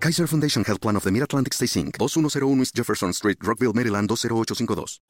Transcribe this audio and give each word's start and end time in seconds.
Kaiser 0.00 0.28
Foundation 0.28 0.64
Health 0.64 0.80
Plan 0.80 0.96
of 0.96 1.02
the 1.02 1.10
Mid-Atlantic 1.10 1.54
Stay 1.54 1.66
Inc., 1.80 1.98
2101 1.98 2.60
East 2.60 2.76
Jefferson 2.76 3.10
Street, 3.10 3.36
Rockville, 3.40 3.72
Maryland 3.74 4.08
20852. 4.08 5.02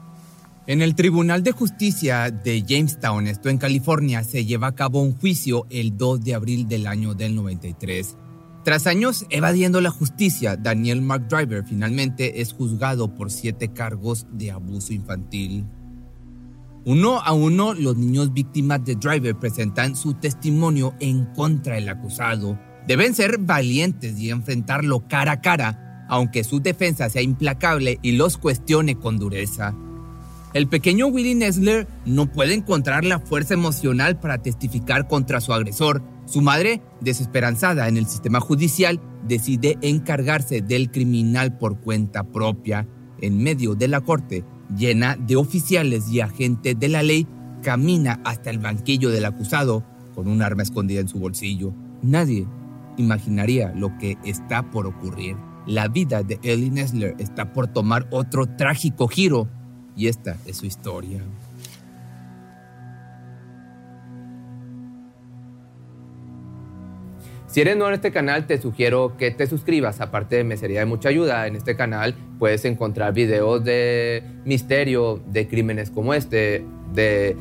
En 0.67 0.83
el 0.83 0.95
Tribunal 0.95 1.43
de 1.43 1.53
Justicia 1.53 2.31
de 2.31 2.63
Jamestown, 2.63 3.27
esto 3.27 3.49
en 3.49 3.59
California, 3.59 4.25
se 4.25 4.45
lleva 4.45 4.69
a 4.69 4.75
cabo 4.75 5.03
un 5.03 5.15
juicio 5.15 5.67
el 5.71 5.97
2 5.97 6.25
de 6.25 6.35
abril 6.35 6.69
del 6.69 6.87
año 6.87 7.15
del 7.15 7.35
93. 7.35 8.17
Tras 8.65 8.87
años 8.87 9.25
evadiendo 9.31 9.81
la 9.81 9.91
justicia, 9.91 10.57
Daniel 10.57 11.01
McDriver 11.01 11.65
finalmente 11.65 12.41
es 12.41 12.53
juzgado 12.53 13.15
por 13.15 13.31
siete 13.31 13.73
cargos 13.73 14.27
de 14.33 14.51
abuso 14.51 14.93
infantil. 14.93 15.67
Uno 16.85 17.21
a 17.21 17.33
uno, 17.33 17.75
los 17.75 17.97
niños 17.97 18.33
víctimas 18.33 18.85
de 18.85 18.95
Driver 18.95 19.37
presentan 19.39 19.97
su 19.97 20.15
testimonio 20.15 20.95
en 21.01 21.27
contra 21.35 21.75
del 21.75 21.89
acusado. 21.89 22.59
Deben 22.89 23.15
ser 23.15 23.37
valientes 23.37 24.19
y 24.19 24.31
enfrentarlo 24.31 25.07
cara 25.09 25.33
a 25.33 25.41
cara, 25.43 26.07
aunque 26.09 26.43
su 26.43 26.61
defensa 26.61 27.11
sea 27.11 27.21
implacable 27.21 27.99
y 28.01 28.13
los 28.13 28.39
cuestione 28.39 28.97
con 28.97 29.19
dureza. 29.19 29.75
El 30.55 30.69
pequeño 30.69 31.09
Willie 31.09 31.35
Nessler 31.35 31.87
no 32.07 32.33
puede 32.33 32.55
encontrar 32.55 33.05
la 33.05 33.21
fuerza 33.21 33.53
emocional 33.53 34.19
para 34.19 34.39
testificar 34.39 35.07
contra 35.07 35.43
su 35.43 35.53
agresor. 35.53 36.03
Su 36.25 36.41
madre, 36.41 36.81
desesperanzada 37.03 37.89
en 37.89 37.99
el 37.99 38.07
sistema 38.07 38.41
judicial, 38.41 39.03
decide 39.27 39.77
encargarse 39.83 40.63
del 40.63 40.91
criminal 40.91 41.59
por 41.59 41.81
cuenta 41.81 42.25
propia. 42.25 42.89
En 43.21 43.37
medio 43.37 43.75
de 43.75 43.89
la 43.89 44.01
corte, 44.01 44.45
llena 44.75 45.15
de 45.17 45.37
oficiales 45.37 46.09
y 46.09 46.23
agentes 46.23 46.81
de 46.81 46.89
la 46.89 47.03
ley, 47.03 47.27
camina 47.63 48.23
hasta 48.25 48.49
el 48.49 48.61
banquillo 48.61 49.11
del 49.11 49.27
acusado 49.27 49.85
con 50.15 50.27
un 50.27 50.41
arma 50.41 50.63
escondida 50.63 51.01
en 51.01 51.09
su 51.09 51.19
bolsillo. 51.19 51.75
Nadie 52.01 52.47
imaginaría 52.99 53.73
lo 53.75 53.97
que 53.99 54.19
está 54.25 54.71
por 54.71 54.87
ocurrir. 54.87 55.37
La 55.67 55.89
vida 55.89 56.23
de 56.23 56.39
Ellie 56.43 56.71
Nessler 56.71 57.15
está 57.19 57.53
por 57.53 57.69
tomar 57.69 58.07
otro 58.11 58.47
trágico 58.47 59.09
giro 59.09 59.49
y 59.97 60.09
esta 60.09 60.37
es 60.47 60.57
su 60.59 60.67
historia. 60.67 61.23
Si 67.49 67.63
eres 67.63 67.77
nuevo 67.77 67.89
en 67.89 67.95
este 67.95 68.13
canal, 68.13 68.47
te 68.47 68.61
sugiero 68.61 69.17
que 69.17 69.31
te 69.31 69.47
suscribas. 69.47 70.03
Aparte 70.03 70.45
me 70.45 70.59
sería 70.59 70.81
de 70.81 70.87
mucha 70.87 71.09
ayuda. 71.09 71.47
En 71.47 71.57
este 71.57 71.77
canal 71.77 72.15
puedes 72.39 72.65
encontrar 72.67 73.15
videos 73.15 73.65
de 73.65 74.23
misterio, 74.45 75.23
de 75.27 75.49
crímenes 75.49 75.91
como 75.91 76.13
este, 76.13 76.65
de 76.93 77.37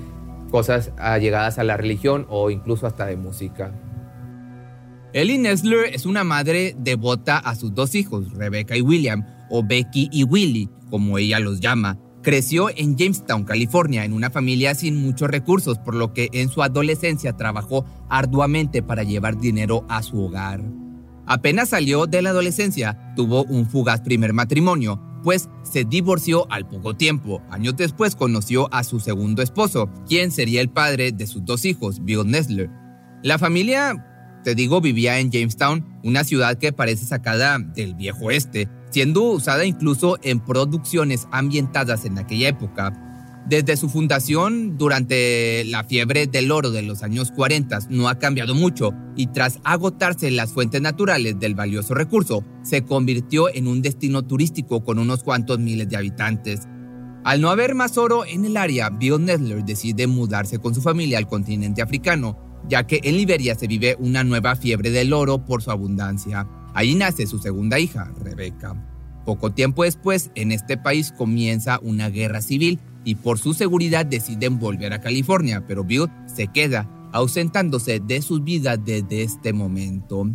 cosas 0.49 0.91
allegadas 0.97 1.59
a 1.59 1.65
la 1.65 1.75
religión 1.75 2.25
o 2.29 2.49
incluso 2.49 2.87
hasta 2.87 3.05
de 3.05 3.17
música. 3.17 3.73
Ellie 5.13 5.37
Nessler 5.37 5.85
es 5.93 6.05
una 6.05 6.23
madre 6.23 6.75
devota 6.77 7.37
a 7.37 7.55
sus 7.55 7.73
dos 7.73 7.95
hijos, 7.95 8.33
Rebecca 8.33 8.75
y 8.75 8.81
William, 8.81 9.25
o 9.49 9.63
Becky 9.63 10.09
y 10.11 10.23
Willie, 10.23 10.69
como 10.89 11.17
ella 11.17 11.39
los 11.39 11.61
llama. 11.61 11.97
Creció 12.21 12.69
en 12.75 12.97
Jamestown, 12.97 13.45
California, 13.45 14.03
en 14.03 14.11
una 14.11 14.29
familia 14.29 14.75
sin 14.75 15.01
muchos 15.01 15.29
recursos, 15.29 15.79
por 15.79 15.95
lo 15.95 16.11
que 16.11 16.29
en 16.33 16.49
su 16.49 16.61
adolescencia 16.61 17.37
trabajó 17.37 17.85
arduamente 18.09 18.83
para 18.83 19.03
llevar 19.03 19.37
dinero 19.39 19.85
a 19.87 20.03
su 20.03 20.21
hogar. 20.21 20.61
Apenas 21.25 21.69
salió 21.69 22.05
de 22.05 22.21
la 22.21 22.31
adolescencia, 22.31 23.13
tuvo 23.15 23.43
un 23.45 23.65
fugaz 23.65 24.01
primer 24.01 24.33
matrimonio, 24.33 25.01
pues 25.23 25.49
se 25.63 25.85
divorció 25.85 26.51
al 26.51 26.67
poco 26.67 26.95
tiempo. 26.95 27.41
Años 27.49 27.77
después 27.77 28.15
conoció 28.15 28.73
a 28.73 28.83
su 28.83 28.99
segundo 28.99 29.41
esposo, 29.41 29.89
quien 30.05 30.31
sería 30.31 30.59
el 30.59 30.69
padre 30.69 31.13
de 31.13 31.27
sus 31.27 31.45
dos 31.45 31.63
hijos, 31.63 32.03
Bill 32.03 32.25
Nessler. 32.25 32.69
La 33.23 33.37
familia, 33.37 34.16
te 34.47 34.55
digo, 34.55 34.79
vivía 34.79 35.19
en 35.19 35.29
Jamestown, 35.29 35.83
una 36.05 36.23
ciudad 36.23 36.57
que 36.57 36.71
parece 36.71 37.03
sacada 37.05 37.59
del 37.59 37.95
viejo 37.95 38.27
oeste, 38.27 38.69
siendo 38.91 39.23
usada 39.23 39.65
incluso 39.65 40.17
en 40.23 40.39
producciones 40.39 41.27
ambientadas 41.33 42.05
en 42.05 42.17
aquella 42.17 42.47
época. 42.47 43.43
Desde 43.49 43.75
su 43.75 43.89
fundación 43.89 44.77
durante 44.77 45.65
la 45.65 45.83
fiebre 45.83 46.27
del 46.27 46.49
oro 46.49 46.71
de 46.71 46.81
los 46.81 47.03
años 47.03 47.33
40 47.33 47.79
no 47.89 48.07
ha 48.07 48.19
cambiado 48.19 48.55
mucho 48.55 48.93
y 49.17 49.27
tras 49.27 49.59
agotarse 49.65 50.31
las 50.31 50.53
fuentes 50.53 50.81
naturales 50.81 51.37
del 51.37 51.53
valioso 51.53 51.93
recurso, 51.93 52.45
se 52.63 52.85
convirtió 52.85 53.53
en 53.53 53.67
un 53.67 53.81
destino 53.81 54.23
turístico 54.23 54.81
con 54.81 54.97
unos 54.97 55.23
cuantos 55.23 55.59
miles 55.59 55.89
de 55.89 55.97
habitantes. 55.97 56.61
Al 57.25 57.41
no 57.41 57.49
haber 57.49 57.75
más 57.75 57.97
oro 57.97 58.23
en 58.25 58.45
el 58.45 58.55
área, 58.55 58.89
Bill 58.91 59.25
Nessler 59.25 59.65
decide 59.65 60.07
mudarse 60.07 60.59
con 60.59 60.73
su 60.73 60.81
familia 60.81 61.17
al 61.17 61.27
continente 61.27 61.81
africano, 61.81 62.46
ya 62.67 62.85
que 62.87 62.99
en 63.03 63.17
Liberia 63.17 63.55
se 63.55 63.67
vive 63.67 63.95
una 63.99 64.23
nueva 64.23 64.55
fiebre 64.55 64.89
del 64.89 65.13
oro 65.13 65.45
por 65.45 65.61
su 65.61 65.71
abundancia. 65.71 66.47
Allí 66.73 66.95
nace 66.95 67.27
su 67.27 67.39
segunda 67.39 67.79
hija, 67.79 68.11
Rebeca. 68.23 68.75
Poco 69.25 69.51
tiempo 69.51 69.83
después, 69.83 70.31
en 70.35 70.51
este 70.51 70.77
país 70.77 71.11
comienza 71.11 71.79
una 71.81 72.09
guerra 72.09 72.41
civil 72.41 72.79
y 73.03 73.15
por 73.15 73.39
su 73.39 73.53
seguridad 73.53 74.05
deciden 74.05 74.59
volver 74.59 74.93
a 74.93 75.01
California, 75.01 75.65
pero 75.67 75.83
Bill 75.83 76.07
se 76.25 76.47
queda, 76.47 76.89
ausentándose 77.11 77.99
de 77.99 78.21
sus 78.21 78.43
vidas 78.43 78.79
desde 78.83 79.23
este 79.23 79.53
momento. 79.53 80.29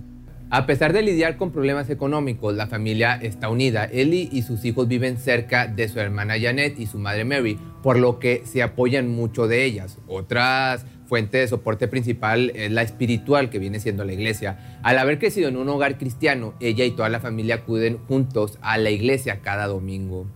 A 0.54 0.66
pesar 0.66 0.92
de 0.92 1.00
lidiar 1.00 1.38
con 1.38 1.50
problemas 1.50 1.88
económicos, 1.88 2.54
la 2.54 2.66
familia 2.66 3.14
está 3.14 3.48
unida. 3.48 3.86
Ellie 3.86 4.28
y 4.30 4.42
sus 4.42 4.66
hijos 4.66 4.86
viven 4.86 5.16
cerca 5.16 5.66
de 5.66 5.88
su 5.88 5.98
hermana 5.98 6.34
Janet 6.38 6.78
y 6.78 6.84
su 6.84 6.98
madre 6.98 7.24
Mary, 7.24 7.58
por 7.82 7.98
lo 7.98 8.18
que 8.18 8.42
se 8.44 8.62
apoyan 8.62 9.08
mucho 9.08 9.48
de 9.48 9.64
ellas. 9.64 9.96
Otras 10.06 10.84
fuente 11.12 11.36
de 11.36 11.46
soporte 11.46 11.88
principal 11.88 12.52
es 12.54 12.72
la 12.72 12.80
espiritual 12.80 13.50
que 13.50 13.58
viene 13.58 13.80
siendo 13.80 14.02
la 14.02 14.14
iglesia. 14.14 14.80
Al 14.82 14.96
haber 14.96 15.18
crecido 15.18 15.50
en 15.50 15.58
un 15.58 15.68
hogar 15.68 15.98
cristiano, 15.98 16.54
ella 16.58 16.86
y 16.86 16.92
toda 16.92 17.10
la 17.10 17.20
familia 17.20 17.56
acuden 17.56 17.98
juntos 18.08 18.58
a 18.62 18.78
la 18.78 18.88
iglesia 18.88 19.42
cada 19.42 19.66
domingo. 19.66 20.26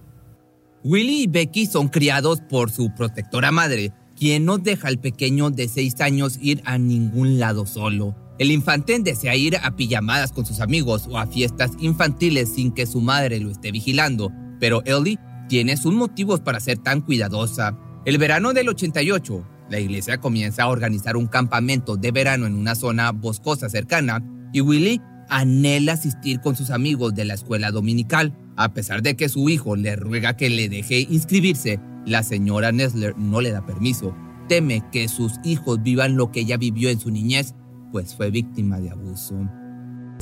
Willy 0.85 1.23
y 1.23 1.27
Becky 1.29 1.65
son 1.65 1.89
criados 1.89 2.43
por 2.43 2.71
su 2.71 2.95
protectora 2.95 3.51
madre, 3.53 3.91
quien 4.19 4.45
no 4.45 4.59
deja 4.59 4.89
al 4.89 4.99
pequeño 4.99 5.49
de 5.49 5.67
6 5.67 5.99
años 6.03 6.39
ir 6.43 6.61
a 6.67 6.77
ningún 6.77 7.39
lado 7.39 7.65
solo. 7.65 8.15
El 8.39 8.51
infante 8.51 8.99
desea 8.99 9.35
ir 9.35 9.57
a 9.57 9.77
pijamadas 9.77 10.31
con 10.31 10.45
sus 10.45 10.61
amigos 10.61 11.07
o 11.09 11.17
a 11.17 11.27
fiestas 11.27 11.71
infantiles 11.81 12.53
sin 12.53 12.71
que 12.71 12.85
su 12.85 13.01
madre 13.01 13.41
lo 13.41 13.51
esté 13.51 13.73
vigilando, 13.73 14.31
pero 14.61 14.83
Ellie 14.85 15.19
tiene 15.49 15.79
sus 15.79 15.95
motivos 15.95 16.41
para 16.41 16.61
ser 16.61 16.77
tan 16.77 17.01
cuidadosa. 17.01 17.79
El 18.05 18.19
verano 18.19 18.53
del 18.53 18.69
88, 18.69 19.56
la 19.69 19.81
iglesia 19.81 20.19
comienza 20.19 20.65
a 20.65 20.69
organizar 20.69 21.17
un 21.17 21.27
campamento 21.27 21.97
de 21.97 22.13
verano 22.13 22.47
en 22.47 22.55
una 22.55 22.75
zona 22.75 23.13
boscosa 23.13 23.69
cercana 23.69 24.23
y 24.53 24.61
Willy 24.61 25.01
anhela 25.29 25.95
asistir 25.95 26.41
con 26.41 26.57
sus 26.57 26.71
amigos 26.71 27.15
de 27.15 27.25
la 27.25 27.35
escuela 27.35 27.71
dominical. 27.71 28.37
A 28.57 28.73
pesar 28.73 29.03
de 29.03 29.17
que 29.17 29.29
su 29.29 29.49
hijo 29.49 29.77
le 29.77 29.97
ruega 29.97 30.37
que 30.37 30.49
le 30.49 30.69
deje 30.69 31.01
inscribirse, 31.01 31.81
la 32.07 32.23
señora 32.23 32.73
Nessler 32.73 33.17
no 33.19 33.41
le 33.41 33.51
da 33.51 33.67
permiso. 33.67 34.15
Teme 34.49 34.83
que 34.93 35.09
sus 35.09 35.33
hijos 35.45 35.83
vivan 35.83 36.17
lo 36.17 36.31
que 36.31 36.41
ella 36.41 36.57
vivió 36.57 36.89
en 36.89 37.01
su 37.01 37.11
niñez, 37.11 37.55
pues 37.93 38.15
fue 38.15 38.31
víctima 38.31 38.81
de 38.81 38.91
abuso. 38.91 39.37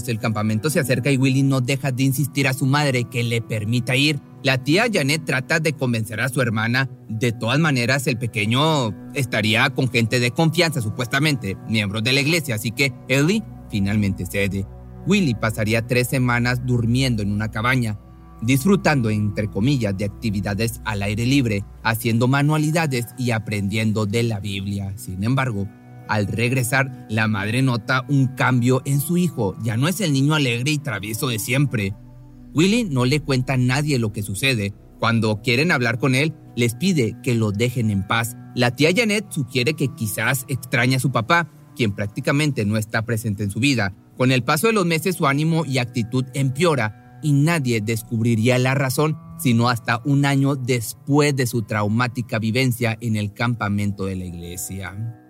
El 0.07 0.19
campamento 0.19 0.71
se 0.71 0.81
acerca 0.81 1.11
y 1.11 1.17
Willy 1.17 1.43
no 1.43 1.61
deja 1.61 1.91
de 1.91 2.03
insistir 2.03 2.47
a 2.47 2.53
su 2.53 2.67
madre 2.67 3.05
que 3.05 3.23
le 3.25 3.41
permita 3.41 3.97
ir. 3.97 4.21
La 4.43 4.63
tía 4.63 4.85
Janet 4.93 5.25
trata 5.25 5.61
de 5.61 5.73
convencer 5.73 6.21
a 6.21 6.29
su 6.29 6.43
hermana. 6.43 6.91
De 7.09 7.33
todas 7.33 7.59
maneras, 7.59 8.07
el 8.07 8.19
pequeño 8.19 8.91
estaría 9.15 9.71
con 9.71 9.91
gente 9.91 10.21
de 10.21 10.31
confianza, 10.31 10.83
supuestamente, 10.83 11.57
miembros 11.69 12.05
de 12.05 12.13
la 12.13 12.21
iglesia, 12.21 12.57
así 12.57 12.71
que 12.71 12.93
Ellie 13.09 13.43
finalmente 13.71 14.27
cede. 14.27 14.67
Willy 15.07 15.35
pasaría 15.35 15.87
tres 15.87 16.09
semanas 16.09 16.67
durmiendo 16.67 17.23
en 17.23 17.33
una 17.33 17.51
cabaña, 17.51 17.99
disfrutando, 18.43 19.09
entre 19.09 19.49
comillas, 19.49 19.97
de 19.97 20.05
actividades 20.05 20.81
al 20.85 21.03
aire 21.03 21.25
libre, 21.25 21.65
haciendo 21.83 22.29
manualidades 22.29 23.07
y 23.17 23.31
aprendiendo 23.31 24.05
de 24.05 24.25
la 24.25 24.41
Biblia. 24.41 24.93
Sin 24.97 25.25
embargo, 25.25 25.67
al 26.09 26.27
regresar, 26.27 27.07
la 27.09 27.29
madre 27.29 27.63
nota 27.63 28.05
un 28.09 28.29
cambio 28.29 28.83
en 28.85 29.01
su 29.01 29.17
hijo. 29.17 29.57
Ya 29.63 29.77
no 29.77 29.89
es 29.89 30.01
el 30.01 30.13
niño 30.13 30.35
alegre 30.35 30.71
y 30.71 30.79
travieso 30.79 31.29
de 31.29 31.39
siempre. 31.39 31.95
Willy 32.55 32.85
no 32.85 33.05
le 33.05 33.21
cuenta 33.21 33.55
a 33.55 33.57
nadie 33.57 33.99
lo 33.99 34.13
que 34.13 34.23
sucede. 34.23 34.75
Cuando 34.99 35.43
quieren 35.43 35.73
hablar 35.73 35.99
con 35.99 36.15
él, 36.15 36.35
les 36.57 36.75
pide 36.75 37.17
que 37.23 37.35
lo 37.35 37.51
dejen 37.51 37.91
en 37.91 38.07
paz. 38.07 38.37
La 38.55 38.71
tía 38.77 38.91
Janet 38.95 39.27
sugiere 39.31 39.75
que 39.75 39.89
quizás 39.95 40.45
extraña 40.49 40.99
a 40.99 41.01
su 41.01 41.11
papá, 41.11 41.51
quien 41.77 41.93
prácticamente 41.93 42.65
no 42.65 42.77
está 42.77 43.03
presente 43.03 43.43
en 43.43 43.51
su 43.51 43.61
vida. 43.61 43.95
Con 44.17 44.31
el 44.31 44.45
paso 44.45 44.69
de 44.69 44.73
los 44.73 44.87
meses 44.87 45.17
su 45.17 45.27
ánimo 45.27 45.65
y 45.65 45.79
actitud 45.79 46.25
empeora 46.35 47.19
y 47.23 47.33
nadie 47.33 47.81
descubriría 47.81 48.59
la 48.59 48.75
razón 48.75 49.17
sino 49.39 49.69
hasta 49.69 50.01
un 50.05 50.25
año 50.25 50.57
después 50.57 51.35
de 51.37 51.47
su 51.47 51.63
traumática 51.63 52.39
vivencia 52.39 52.97
en 53.01 53.17
el 53.17 53.33
campamento 53.33 54.07
de 54.07 54.17
la 54.17 54.25
iglesia. 54.25 55.24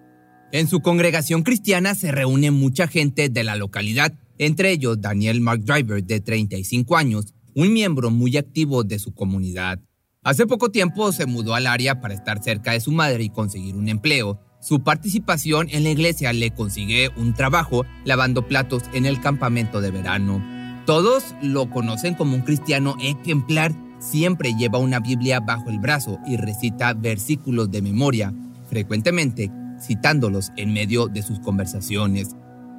En 0.54 0.68
su 0.68 0.82
congregación 0.82 1.42
cristiana 1.42 1.96
se 1.96 2.12
reúne 2.12 2.52
mucha 2.52 2.86
gente 2.86 3.28
de 3.28 3.42
la 3.42 3.56
localidad, 3.56 4.14
entre 4.38 4.70
ellos 4.70 5.00
Daniel 5.00 5.40
Mark 5.40 5.64
Driver, 5.64 6.04
de 6.04 6.20
35 6.20 6.96
años, 6.96 7.34
un 7.56 7.72
miembro 7.72 8.12
muy 8.12 8.36
activo 8.36 8.84
de 8.84 9.00
su 9.00 9.12
comunidad. 9.12 9.80
Hace 10.22 10.46
poco 10.46 10.70
tiempo 10.70 11.10
se 11.10 11.26
mudó 11.26 11.56
al 11.56 11.66
área 11.66 12.00
para 12.00 12.14
estar 12.14 12.40
cerca 12.40 12.70
de 12.70 12.78
su 12.78 12.92
madre 12.92 13.24
y 13.24 13.30
conseguir 13.30 13.74
un 13.74 13.88
empleo. 13.88 14.38
Su 14.60 14.84
participación 14.84 15.66
en 15.72 15.82
la 15.82 15.90
iglesia 15.90 16.32
le 16.32 16.52
consigue 16.52 17.10
un 17.16 17.34
trabajo 17.34 17.84
lavando 18.04 18.46
platos 18.46 18.84
en 18.92 19.06
el 19.06 19.20
campamento 19.20 19.80
de 19.80 19.90
verano. 19.90 20.40
Todos 20.86 21.34
lo 21.42 21.68
conocen 21.68 22.14
como 22.14 22.36
un 22.36 22.42
cristiano 22.42 22.94
ejemplar 23.00 23.74
siempre 23.98 24.54
lleva 24.56 24.78
una 24.78 25.00
Biblia 25.00 25.40
bajo 25.40 25.68
el 25.68 25.80
brazo 25.80 26.20
y 26.28 26.36
recita 26.36 26.94
versículos 26.94 27.72
de 27.72 27.82
memoria, 27.82 28.32
frecuentemente 28.68 29.50
citándolos 29.86 30.52
en 30.56 30.72
medio 30.72 31.08
de 31.08 31.22
sus 31.22 31.40
conversaciones. 31.40 32.36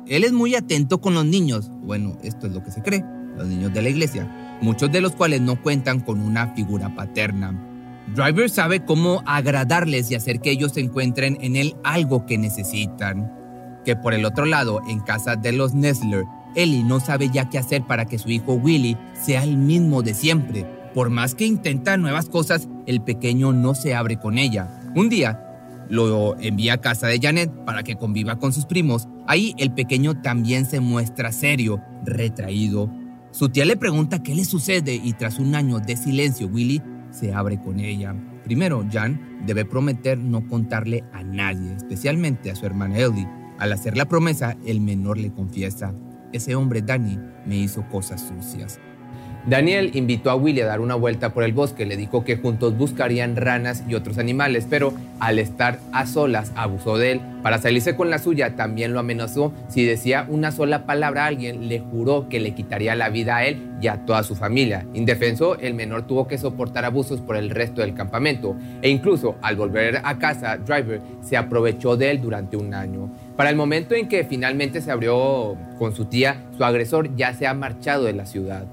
Él 0.08 0.24
es 0.24 0.34
muy 0.34 0.56
atento 0.56 1.02
con 1.02 1.14
los 1.14 1.26
niños, 1.26 1.72
bueno, 1.84 2.18
esto 2.24 2.48
es 2.48 2.54
lo 2.54 2.64
que 2.64 2.72
se 2.72 2.82
cree, 2.82 3.04
los 3.36 3.48
niños 3.48 3.74
de 3.74 3.82
la 3.82 3.90
iglesia, 3.90 4.58
muchos 4.62 4.92
de 4.92 5.02
los 5.02 5.14
cuales 5.14 5.42
no 5.42 5.62
cuentan 5.62 6.00
con 6.00 6.20
una 6.20 6.54
figura 6.54 6.96
paterna. 6.96 7.60
Driver 8.16 8.50
sabe 8.50 8.86
cómo 8.86 9.24
agradarles 9.26 10.12
y 10.12 10.16
hacer 10.16 10.40
que 10.40 10.52
ellos 10.52 10.78
encuentren 10.78 11.38
en 11.42 11.56
él 11.56 11.76
algo 11.84 12.26
que 12.26 12.38
necesitan. 12.38 13.32
Que 13.84 13.96
por 13.96 14.14
el 14.14 14.26
otro 14.26 14.46
lado, 14.46 14.80
en 14.88 15.00
casa 15.00 15.36
de 15.36 15.52
los 15.52 15.74
Nestler, 15.74 16.24
Ellie 16.56 16.84
no 16.84 17.00
sabe 17.00 17.30
ya 17.34 17.50
qué 17.50 17.58
hacer 17.58 17.84
para 17.84 18.06
que 18.06 18.20
su 18.20 18.30
hijo 18.30 18.54
Willy 18.54 18.96
sea 19.14 19.44
el 19.44 19.58
mismo 19.58 20.04
de 20.04 20.14
siempre, 20.14 20.66
por 20.96 21.10
más 21.10 21.36
que 21.36 21.46
intenta 21.46 21.98
nuevas 21.98 22.30
cosas, 22.30 22.70
el 22.86 23.02
pequeño 23.02 23.52
no 23.52 23.76
se 23.76 23.94
abre 23.94 24.18
con 24.18 24.38
ella. 24.38 24.70
Un 24.96 25.10
día, 25.10 25.45
lo 25.90 26.38
envía 26.40 26.74
a 26.74 26.82
casa 26.82 27.08
de 27.08 27.20
Janet 27.20 27.52
para 27.66 27.84
que 27.84 27.96
conviva 27.96 28.38
con 28.38 28.54
sus 28.54 28.66
primos. 28.66 29.08
Ahí 29.28 29.54
el 29.58 29.74
pequeño 29.74 30.22
también 30.22 30.66
se 30.66 30.80
muestra 30.80 31.32
serio, 31.32 31.82
retraído. 32.04 32.92
Su 33.32 33.50
tía 33.50 33.66
le 33.66 33.76
pregunta 33.78 34.24
qué 34.24 34.34
le 34.34 34.46
sucede 34.46 34.96
y 34.96 35.14
tras 35.14 35.40
un 35.40 35.56
año 35.56 35.80
de 35.80 35.98
silencio, 35.98 36.48
Willy 36.48 36.82
se 37.12 37.34
abre 37.34 37.60
con 37.60 37.80
ella. 37.80 38.16
Primero, 38.44 38.86
Jan 38.92 39.44
debe 39.46 39.66
prometer 39.66 40.18
no 40.18 40.48
contarle 40.48 41.04
a 41.14 41.24
nadie, 41.24 41.74
especialmente 41.74 42.52
a 42.52 42.56
su 42.56 42.66
hermana 42.66 43.00
Ellie. 43.00 43.28
Al 43.58 43.74
hacer 43.74 43.98
la 43.98 44.06
promesa, 44.06 44.56
el 44.66 44.82
menor 44.82 45.18
le 45.18 45.32
confiesa, 45.32 45.94
ese 46.32 46.56
hombre 46.56 46.82
Danny 46.82 47.18
me 47.46 47.58
hizo 47.58 47.88
cosas 47.90 48.22
sucias. 48.22 48.80
Daniel 49.48 49.92
invitó 49.94 50.32
a 50.32 50.36
Willy 50.36 50.62
a 50.62 50.66
dar 50.66 50.80
una 50.80 50.96
vuelta 50.96 51.30
por 51.30 51.44
el 51.44 51.54
bosque, 51.54 51.86
le 51.86 51.98
dijo 51.98 52.24
que 52.24 52.38
juntos 52.38 52.76
buscarían 52.76 53.36
ranas 53.36 53.84
y 53.88 53.94
otros 53.94 54.18
animales, 54.18 54.66
pero 54.68 54.92
al 55.20 55.38
estar 55.38 55.78
a 55.92 56.08
solas 56.08 56.52
abusó 56.56 56.98
de 56.98 57.12
él. 57.12 57.22
Para 57.44 57.60
salirse 57.60 57.96
con 57.96 58.10
la 58.10 58.18
suya 58.18 58.56
también 58.56 58.94
lo 58.94 59.00
amenazó. 59.00 59.54
Si 59.68 59.86
decía 59.86 60.26
una 60.30 60.52
sola 60.52 60.88
palabra 60.88 61.26
a 61.26 61.28
alguien, 61.28 61.70
le 61.70 61.80
juró 61.80 62.28
que 62.28 62.40
le 62.40 62.56
quitaría 62.56 62.96
la 62.96 63.10
vida 63.10 63.38
a 63.38 63.46
él 63.46 63.62
y 63.80 63.88
a 63.88 64.04
toda 64.08 64.24
su 64.24 64.36
familia. 64.36 64.88
Indefenso, 64.96 65.60
el 65.60 65.76
menor 65.76 66.08
tuvo 66.08 66.28
que 66.28 66.40
soportar 66.40 66.84
abusos 66.84 67.22
por 67.22 67.36
el 67.36 67.52
resto 67.52 67.82
del 67.82 67.94
campamento 67.94 68.56
e 68.82 68.90
incluso 68.90 69.36
al 69.44 69.58
volver 69.58 70.02
a 70.04 70.18
casa, 70.18 70.58
Driver 70.58 71.02
se 71.22 71.38
aprovechó 71.38 71.98
de 71.98 72.10
él 72.10 72.20
durante 72.20 72.58
un 72.58 72.74
año. 72.74 73.12
Para 73.36 73.52
el 73.52 73.56
momento 73.56 73.94
en 73.94 74.08
que 74.08 74.24
finalmente 74.24 74.82
se 74.82 74.92
abrió 74.92 75.56
con 75.78 75.96
su 75.96 76.06
tía, 76.06 76.46
su 76.58 76.64
agresor 76.66 77.16
ya 77.16 77.32
se 77.36 77.46
ha 77.46 77.54
marchado 77.54 78.06
de 78.06 78.14
la 78.14 78.26
ciudad. 78.26 78.66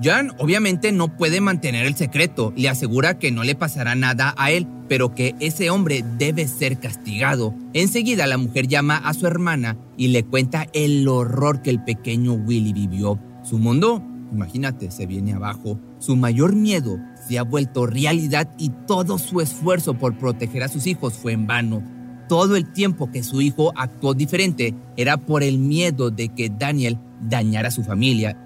Jan 0.00 0.32
obviamente 0.38 0.92
no 0.92 1.16
puede 1.16 1.40
mantener 1.40 1.84
el 1.84 1.96
secreto, 1.96 2.52
le 2.56 2.68
asegura 2.68 3.18
que 3.18 3.32
no 3.32 3.42
le 3.42 3.56
pasará 3.56 3.96
nada 3.96 4.32
a 4.36 4.52
él, 4.52 4.66
pero 4.88 5.14
que 5.14 5.34
ese 5.40 5.70
hombre 5.70 6.04
debe 6.18 6.46
ser 6.46 6.78
castigado. 6.78 7.52
Enseguida 7.72 8.28
la 8.28 8.38
mujer 8.38 8.68
llama 8.68 8.96
a 8.96 9.12
su 9.12 9.26
hermana 9.26 9.76
y 9.96 10.08
le 10.08 10.24
cuenta 10.24 10.68
el 10.72 11.06
horror 11.08 11.62
que 11.62 11.70
el 11.70 11.82
pequeño 11.82 12.34
Willy 12.34 12.72
vivió. 12.72 13.18
Su 13.42 13.58
mundo, 13.58 14.00
imagínate, 14.32 14.92
se 14.92 15.06
viene 15.06 15.32
abajo. 15.32 15.80
Su 15.98 16.14
mayor 16.14 16.54
miedo 16.54 16.98
se 17.26 17.38
ha 17.38 17.42
vuelto 17.42 17.86
realidad 17.86 18.48
y 18.56 18.70
todo 18.86 19.18
su 19.18 19.40
esfuerzo 19.40 19.94
por 19.94 20.16
proteger 20.16 20.62
a 20.62 20.68
sus 20.68 20.86
hijos 20.86 21.14
fue 21.14 21.32
en 21.32 21.48
vano. 21.48 21.82
Todo 22.28 22.54
el 22.54 22.72
tiempo 22.72 23.10
que 23.10 23.24
su 23.24 23.40
hijo 23.40 23.72
actuó 23.74 24.14
diferente 24.14 24.74
era 24.96 25.16
por 25.16 25.42
el 25.42 25.58
miedo 25.58 26.10
de 26.10 26.28
que 26.28 26.50
Daniel 26.50 26.98
dañara 27.20 27.68
a 27.68 27.72
su 27.72 27.82
familia 27.82 28.36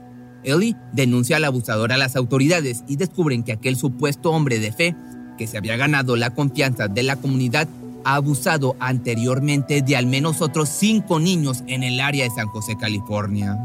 Ellie 0.44 0.76
denuncia 0.92 1.36
al 1.36 1.44
abusador 1.44 1.92
a 1.92 1.96
las 1.96 2.16
autoridades 2.16 2.84
y 2.88 2.96
descubren 2.96 3.42
que 3.42 3.52
aquel 3.52 3.76
supuesto 3.76 4.30
hombre 4.30 4.58
de 4.58 4.72
fe, 4.72 4.96
que 5.38 5.46
se 5.46 5.58
había 5.58 5.76
ganado 5.76 6.16
la 6.16 6.30
confianza 6.30 6.88
de 6.88 7.02
la 7.02 7.16
comunidad, 7.16 7.68
ha 8.04 8.16
abusado 8.16 8.76
anteriormente 8.80 9.82
de 9.82 9.96
al 9.96 10.06
menos 10.06 10.40
otros 10.40 10.68
cinco 10.68 11.20
niños 11.20 11.62
en 11.66 11.82
el 11.82 12.00
área 12.00 12.24
de 12.24 12.30
San 12.30 12.48
José, 12.48 12.76
California. 12.78 13.56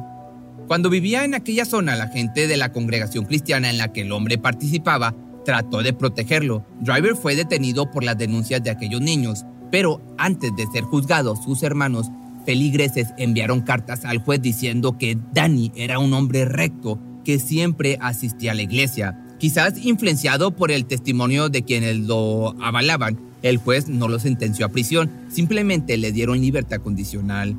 Cuando 0.67 0.89
vivía 0.89 1.23
en 1.23 1.33
aquella 1.33 1.65
zona, 1.65 1.95
la 1.95 2.09
gente 2.09 2.47
de 2.47 2.57
la 2.57 2.71
congregación 2.71 3.25
cristiana 3.25 3.69
en 3.69 3.77
la 3.77 3.93
que 3.93 4.01
el 4.01 4.11
hombre 4.11 4.37
participaba 4.37 5.15
trató 5.45 5.81
de 5.81 5.93
protegerlo. 5.93 6.65
Driver 6.81 7.15
fue 7.15 7.35
detenido 7.35 7.89
por 7.89 8.03
las 8.03 8.17
denuncias 8.17 8.61
de 8.61 8.69
aquellos 8.69 9.01
niños, 9.01 9.45
pero 9.71 10.01
antes 10.17 10.53
de 10.57 10.67
ser 10.67 10.83
juzgado, 10.83 11.37
sus 11.37 11.63
hermanos 11.63 12.07
feligreses 12.47 13.09
enviaron 13.17 13.59
cartas 13.59 14.05
al 14.05 14.19
juez 14.19 14.41
diciendo 14.41 14.97
que 14.97 15.17
Danny 15.33 15.73
era 15.75 15.99
un 15.99 16.13
hombre 16.13 16.45
recto 16.45 16.97
que 17.25 17.39
siempre 17.39 17.97
asistía 17.99 18.53
a 18.53 18.55
la 18.55 18.61
iglesia. 18.61 19.19
Quizás 19.37 19.77
influenciado 19.83 20.55
por 20.55 20.71
el 20.71 20.85
testimonio 20.85 21.49
de 21.49 21.63
quienes 21.63 21.97
lo 21.97 22.55
avalaban, 22.63 23.19
el 23.41 23.57
juez 23.57 23.89
no 23.89 24.07
lo 24.07 24.17
sentenció 24.17 24.65
a 24.65 24.69
prisión, 24.69 25.11
simplemente 25.27 25.97
le 25.97 26.13
dieron 26.13 26.39
libertad 26.39 26.77
condicional. 26.77 27.57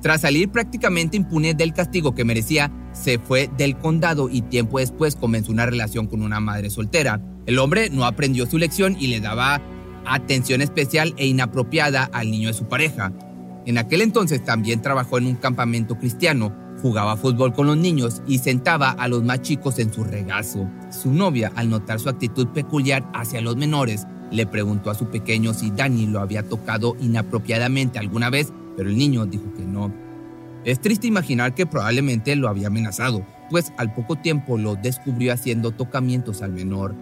Tras 0.00 0.22
salir 0.22 0.48
prácticamente 0.48 1.18
impune 1.18 1.52
del 1.52 1.74
castigo 1.74 2.14
que 2.14 2.24
merecía, 2.24 2.72
se 2.94 3.18
fue 3.18 3.50
del 3.58 3.76
condado 3.76 4.30
y 4.30 4.40
tiempo 4.40 4.78
después 4.78 5.14
comenzó 5.14 5.52
una 5.52 5.66
relación 5.66 6.06
con 6.06 6.22
una 6.22 6.40
madre 6.40 6.70
soltera. 6.70 7.20
El 7.44 7.58
hombre 7.58 7.90
no 7.90 8.06
aprendió 8.06 8.46
su 8.46 8.56
lección 8.56 8.96
y 8.98 9.08
le 9.08 9.20
daba 9.20 9.60
atención 10.06 10.62
especial 10.62 11.12
e 11.18 11.26
inapropiada 11.26 12.04
al 12.14 12.30
niño 12.30 12.48
de 12.48 12.54
su 12.54 12.64
pareja. 12.64 13.12
En 13.64 13.78
aquel 13.78 14.02
entonces 14.02 14.44
también 14.44 14.82
trabajó 14.82 15.18
en 15.18 15.26
un 15.26 15.36
campamento 15.36 15.96
cristiano, 15.96 16.52
jugaba 16.82 17.16
fútbol 17.16 17.52
con 17.52 17.68
los 17.68 17.76
niños 17.76 18.20
y 18.26 18.38
sentaba 18.38 18.90
a 18.90 19.06
los 19.06 19.22
más 19.22 19.42
chicos 19.42 19.78
en 19.78 19.92
su 19.92 20.02
regazo. 20.02 20.68
Su 20.90 21.12
novia, 21.12 21.52
al 21.54 21.70
notar 21.70 22.00
su 22.00 22.08
actitud 22.08 22.48
peculiar 22.48 23.08
hacia 23.14 23.40
los 23.40 23.56
menores, 23.56 24.04
le 24.32 24.46
preguntó 24.46 24.90
a 24.90 24.94
su 24.94 25.06
pequeño 25.06 25.54
si 25.54 25.70
Danny 25.70 26.06
lo 26.06 26.20
había 26.20 26.42
tocado 26.42 26.96
inapropiadamente 27.00 28.00
alguna 28.00 28.30
vez, 28.30 28.52
pero 28.76 28.88
el 28.88 28.96
niño 28.96 29.26
dijo 29.26 29.52
que 29.56 29.64
no. 29.64 29.92
Es 30.64 30.80
triste 30.80 31.06
imaginar 31.06 31.54
que 31.54 31.66
probablemente 31.66 32.34
lo 32.34 32.48
había 32.48 32.66
amenazado, 32.66 33.24
pues 33.50 33.72
al 33.76 33.94
poco 33.94 34.16
tiempo 34.16 34.58
lo 34.58 34.74
descubrió 34.74 35.32
haciendo 35.32 35.70
tocamientos 35.70 36.42
al 36.42 36.52
menor. 36.52 36.94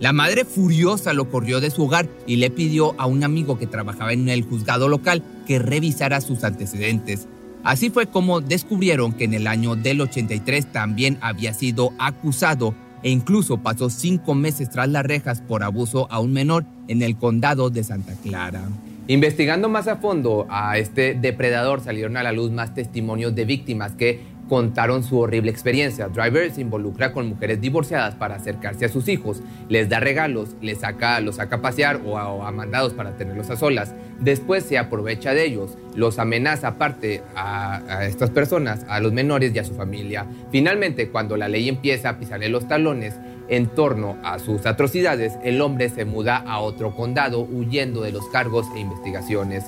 La 0.00 0.12
madre 0.12 0.44
furiosa 0.44 1.12
lo 1.12 1.28
corrió 1.28 1.60
de 1.60 1.70
su 1.70 1.84
hogar 1.84 2.08
y 2.26 2.36
le 2.36 2.50
pidió 2.50 2.94
a 2.98 3.06
un 3.06 3.24
amigo 3.24 3.58
que 3.58 3.66
trabajaba 3.66 4.12
en 4.12 4.28
el 4.28 4.44
juzgado 4.44 4.88
local 4.88 5.22
que 5.48 5.58
revisara 5.58 6.20
sus 6.20 6.44
antecedentes. 6.44 7.26
Así 7.64 7.90
fue 7.90 8.06
como 8.06 8.40
descubrieron 8.40 9.12
que 9.12 9.24
en 9.24 9.34
el 9.34 9.46
año 9.46 9.74
del 9.74 10.02
83 10.02 10.70
también 10.70 11.18
había 11.22 11.54
sido 11.54 11.92
acusado 11.98 12.74
e 13.02 13.10
incluso 13.10 13.58
pasó 13.58 13.88
cinco 13.90 14.34
meses 14.34 14.68
tras 14.70 14.88
las 14.88 15.04
rejas 15.04 15.40
por 15.40 15.62
abuso 15.62 16.06
a 16.10 16.20
un 16.20 16.32
menor 16.32 16.66
en 16.86 17.02
el 17.02 17.16
condado 17.16 17.70
de 17.70 17.82
Santa 17.82 18.12
Clara. 18.22 18.68
Investigando 19.06 19.70
más 19.70 19.88
a 19.88 19.96
fondo 19.96 20.46
a 20.50 20.76
este 20.76 21.14
depredador 21.14 21.80
salieron 21.80 22.18
a 22.18 22.22
la 22.22 22.32
luz 22.32 22.50
más 22.50 22.74
testimonios 22.74 23.34
de 23.34 23.46
víctimas 23.46 23.92
que 23.92 24.20
contaron 24.48 25.04
su 25.04 25.18
horrible 25.18 25.50
experiencia. 25.50 26.08
Driver 26.08 26.50
se 26.50 26.60
involucra 26.60 27.12
con 27.12 27.28
mujeres 27.28 27.60
divorciadas 27.60 28.14
para 28.14 28.36
acercarse 28.36 28.86
a 28.86 28.88
sus 28.88 29.08
hijos, 29.08 29.42
les 29.68 29.88
da 29.88 30.00
regalos, 30.00 30.56
les 30.60 30.78
saca, 30.78 31.20
los 31.20 31.36
saca 31.36 31.56
a 31.56 31.60
pasear 31.60 32.00
o 32.04 32.18
a, 32.18 32.50
mandados 32.50 32.94
para 32.94 33.16
tenerlos 33.16 33.50
a 33.50 33.56
solas. 33.56 33.94
Después 34.20 34.64
se 34.64 34.78
aprovecha 34.78 35.34
de 35.34 35.44
ellos, 35.44 35.76
los 35.94 36.18
amenaza 36.18 36.68
aparte 36.68 37.22
a, 37.36 37.76
a, 37.88 38.06
estas 38.06 38.30
personas, 38.30 38.84
a 38.88 39.00
los 39.00 39.12
menores 39.12 39.54
y 39.54 39.58
a 39.58 39.64
su 39.64 39.74
familia. 39.74 40.26
Finalmente, 40.50 41.10
cuando 41.10 41.36
la 41.36 41.48
ley 41.48 41.68
empieza 41.68 42.10
a 42.10 42.18
pisarle 42.18 42.48
los 42.48 42.66
talones 42.66 43.14
en 43.48 43.68
torno 43.68 44.16
a 44.22 44.38
sus 44.38 44.66
atrocidades, 44.66 45.38
el 45.42 45.60
hombre 45.60 45.88
se 45.88 46.04
muda 46.04 46.36
a 46.36 46.60
otro 46.60 46.94
condado 46.94 47.40
huyendo 47.40 48.02
de 48.02 48.12
los 48.12 48.28
cargos 48.28 48.66
e 48.74 48.80
investigaciones. 48.80 49.64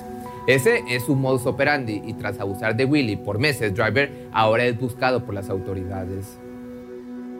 Ese 0.47 0.83
es 0.89 1.03
su 1.03 1.15
modus 1.15 1.45
operandi 1.45 2.01
y 2.05 2.13
tras 2.13 2.39
abusar 2.39 2.75
de 2.75 2.85
Willy 2.85 3.15
por 3.15 3.37
meses, 3.37 3.75
Driver 3.75 4.27
ahora 4.31 4.65
es 4.65 4.79
buscado 4.79 5.23
por 5.23 5.35
las 5.35 5.49
autoridades. 5.49 6.39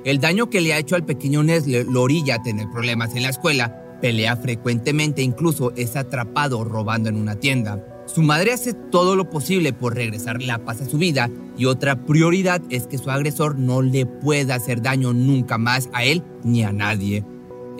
El 0.05 0.19
daño 0.19 0.49
que 0.49 0.61
le 0.61 0.73
ha 0.73 0.77
hecho 0.77 0.95
al 0.95 1.05
pequeño 1.05 1.43
Nestle 1.43 1.83
lo 1.83 2.03
orilla 2.03 2.35
a 2.35 2.43
tener 2.43 2.69
problemas 2.69 3.15
en 3.15 3.23
la 3.23 3.29
escuela, 3.29 3.97
pelea 4.01 4.35
frecuentemente, 4.35 5.21
incluso 5.21 5.73
es 5.75 5.95
atrapado 5.95 6.63
robando 6.63 7.09
en 7.09 7.15
una 7.15 7.35
tienda. 7.35 7.83
Su 8.05 8.21
madre 8.21 8.51
hace 8.51 8.73
todo 8.73 9.15
lo 9.15 9.29
posible 9.29 9.73
por 9.73 9.95
regresar 9.95 10.41
la 10.41 10.59
paz 10.59 10.81
a 10.81 10.85
su 10.85 10.97
vida 10.97 11.29
y 11.57 11.65
otra 11.65 12.05
prioridad 12.05 12.61
es 12.69 12.87
que 12.87 12.97
su 12.97 13.09
agresor 13.09 13.57
no 13.57 13.81
le 13.81 14.05
pueda 14.05 14.55
hacer 14.55 14.81
daño 14.81 15.13
nunca 15.13 15.57
más 15.57 15.89
a 15.93 16.03
él 16.03 16.23
ni 16.43 16.63
a 16.63 16.71
nadie. 16.71 17.23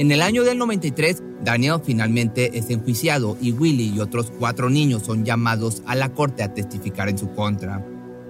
En 0.02 0.12
el 0.12 0.24
año 0.24 0.44
del 0.44 0.58
93, 0.58 1.22
Daniel 1.44 1.76
finalmente 1.84 2.58
es 2.58 2.72
enjuiciado 2.72 3.38
y 3.40 3.52
Willie 3.52 3.94
y 3.94 4.00
otros 4.00 4.32
cuatro 4.40 4.68
niños 4.68 5.04
son 5.04 5.24
llamados 5.24 5.84
a 5.86 5.94
la 5.94 6.10
corte 6.10 6.42
a 6.42 6.56
testificar 6.56 7.08
en 7.08 7.20
su 7.20 7.32
contra. 7.36 7.86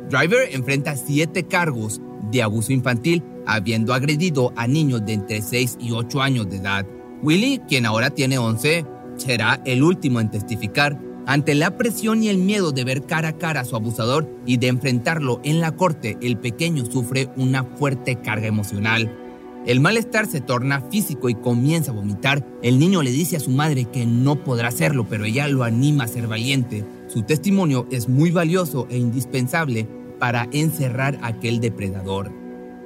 Driver 0.09 0.49
enfrenta 0.51 0.97
siete 0.97 1.43
cargos 1.43 2.01
de 2.29 2.43
abuso 2.43 2.73
infantil, 2.73 3.23
habiendo 3.45 3.93
agredido 3.93 4.51
a 4.57 4.67
niños 4.67 5.05
de 5.05 5.13
entre 5.13 5.41
6 5.41 5.77
y 5.79 5.91
8 5.91 6.21
años 6.21 6.49
de 6.49 6.57
edad. 6.57 6.85
Willie, 7.23 7.61
quien 7.69 7.85
ahora 7.85 8.09
tiene 8.09 8.37
11, 8.37 8.85
será 9.15 9.61
el 9.63 9.81
último 9.81 10.19
en 10.19 10.29
testificar. 10.29 10.99
Ante 11.25 11.55
la 11.55 11.77
presión 11.77 12.21
y 12.21 12.27
el 12.27 12.37
miedo 12.37 12.73
de 12.73 12.83
ver 12.83 13.05
cara 13.05 13.29
a 13.29 13.37
cara 13.37 13.61
a 13.61 13.65
su 13.65 13.77
abusador 13.77 14.27
y 14.45 14.57
de 14.57 14.67
enfrentarlo 14.67 15.39
en 15.45 15.61
la 15.61 15.71
corte, 15.71 16.17
el 16.21 16.37
pequeño 16.37 16.85
sufre 16.85 17.29
una 17.37 17.63
fuerte 17.63 18.17
carga 18.17 18.47
emocional. 18.47 19.20
El 19.65 19.79
malestar 19.79 20.25
se 20.25 20.41
torna 20.41 20.81
físico 20.81 21.29
y 21.29 21.35
comienza 21.35 21.91
a 21.91 21.93
vomitar. 21.93 22.43
El 22.63 22.79
niño 22.79 23.03
le 23.03 23.11
dice 23.11 23.37
a 23.37 23.39
su 23.39 23.51
madre 23.51 23.85
que 23.85 24.07
no 24.07 24.43
podrá 24.43 24.69
hacerlo, 24.69 25.05
pero 25.07 25.25
ella 25.25 25.47
lo 25.47 25.63
anima 25.63 26.05
a 26.05 26.07
ser 26.07 26.27
valiente. 26.27 26.83
Su 27.07 27.21
testimonio 27.21 27.87
es 27.91 28.09
muy 28.09 28.31
valioso 28.31 28.87
e 28.89 28.97
indispensable 28.97 29.87
para 30.19 30.49
encerrar 30.51 31.19
a 31.21 31.27
aquel 31.27 31.59
depredador. 31.59 32.31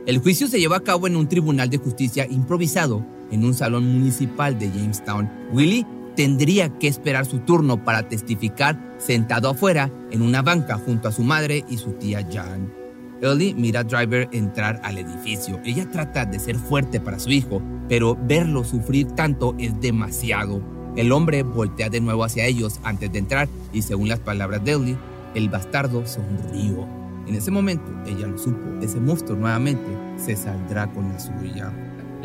El 0.05 0.19
juicio 0.19 0.47
se 0.47 0.59
lleva 0.59 0.77
a 0.77 0.83
cabo 0.83 1.07
en 1.07 1.15
un 1.15 1.29
tribunal 1.29 1.69
de 1.69 1.77
justicia 1.77 2.27
improvisado 2.29 3.05
en 3.31 3.45
un 3.45 3.53
salón 3.53 3.87
municipal 3.91 4.59
de 4.59 4.69
Jamestown. 4.69 5.31
Willie 5.53 5.85
tendría 6.15 6.69
que 6.77 6.87
esperar 6.87 7.25
su 7.25 7.39
turno 7.39 7.83
para 7.83 8.07
testificar 8.07 8.95
sentado 8.97 9.49
afuera 9.49 9.91
en 10.11 10.21
una 10.21 10.41
banca 10.41 10.77
junto 10.77 11.07
a 11.07 11.11
su 11.11 11.23
madre 11.23 11.63
y 11.69 11.77
su 11.77 11.93
tía 11.93 12.27
Jan. 12.31 12.84
Ellie 13.21 13.53
mira 13.53 13.81
a 13.81 13.83
Driver 13.83 14.27
entrar 14.31 14.79
al 14.83 14.97
edificio. 14.97 15.59
Ella 15.65 15.89
trata 15.89 16.25
de 16.25 16.39
ser 16.39 16.55
fuerte 16.55 16.99
para 16.99 17.19
su 17.19 17.29
hijo, 17.29 17.61
pero 17.87 18.17
verlo 18.19 18.63
sufrir 18.63 19.07
tanto 19.11 19.55
es 19.57 19.79
demasiado. 19.79 20.61
El 20.95 21.11
hombre 21.11 21.43
voltea 21.43 21.89
de 21.89 22.01
nuevo 22.01 22.23
hacia 22.23 22.45
ellos 22.45 22.79
antes 22.83 23.11
de 23.11 23.19
entrar 23.19 23.47
y 23.73 23.81
según 23.81 24.09
las 24.09 24.19
palabras 24.19 24.63
de 24.63 24.73
Ellie, 24.73 24.97
el 25.33 25.49
bastardo 25.49 26.05
sonrió. 26.05 26.87
En 27.27 27.35
ese 27.35 27.51
momento, 27.51 27.91
ella 28.05 28.27
lo 28.27 28.37
supo, 28.37 28.79
ese 28.81 28.99
monstruo 28.99 29.37
nuevamente 29.37 29.89
se 30.17 30.35
saldrá 30.35 30.91
con 30.91 31.09
la 31.09 31.19
suya. 31.19 31.73